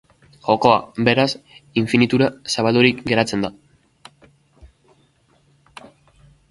[0.45, 0.77] Jokoa,
[1.07, 1.25] beraz,
[1.81, 3.53] infinitura zabaldurik geratzen da.